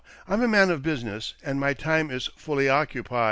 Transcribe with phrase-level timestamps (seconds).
[0.27, 3.19] I'm a man of business, and my time is fully occupied.